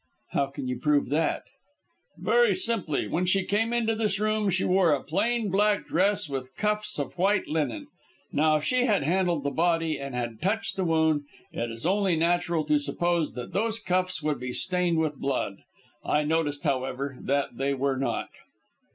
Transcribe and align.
"How 0.31 0.47
can 0.47 0.67
you 0.67 0.79
prove 0.79 1.09
that?" 1.09 1.43
"Very 2.17 2.55
simply. 2.55 3.07
When 3.07 3.27
she 3.27 3.43
came 3.43 3.71
into 3.71 3.93
this 3.93 4.19
room 4.19 4.49
she 4.49 4.63
wore 4.63 4.91
a 4.93 5.03
plain 5.03 5.51
black 5.51 5.85
dress, 5.85 6.27
with 6.27 6.55
cuffs 6.57 6.97
of 6.97 7.19
white 7.19 7.47
linen. 7.47 7.85
Now, 8.31 8.55
if 8.55 8.63
she 8.63 8.85
had 8.87 9.03
handled 9.03 9.43
the 9.43 9.51
body 9.51 9.99
and 9.99 10.15
had 10.15 10.41
touched 10.41 10.75
the 10.75 10.85
wound, 10.85 11.25
it 11.51 11.69
is 11.69 11.85
only 11.85 12.15
natural 12.15 12.63
to 12.65 12.79
suppose 12.79 13.33
that 13.33 13.53
those 13.53 13.77
cuffs 13.77 14.23
would 14.23 14.39
be 14.39 14.53
stained 14.53 14.97
with 14.97 15.17
blood. 15.21 15.57
I 16.03 16.23
noticed, 16.23 16.63
however, 16.63 17.19
that 17.21 17.57
they 17.57 17.75
were 17.75 17.95
not." 17.97 18.29